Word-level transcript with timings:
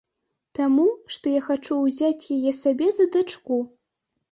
Таму, 0.59 0.85
што 1.17 1.25
я 1.35 1.41
хачу 1.49 1.77
ўзяць 1.83 2.31
яе 2.39 2.57
сабе 2.63 2.91
за 2.99 3.09
дачку. 3.19 3.63